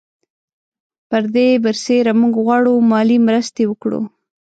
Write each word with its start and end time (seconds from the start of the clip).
پر 1.09 1.23
دې 1.35 1.47
برسېره 1.63 2.13
موږ 2.21 2.33
غواړو 2.43 2.73
مالي 2.91 3.17
مرستې 3.27 3.63
وکړو. 3.67 4.01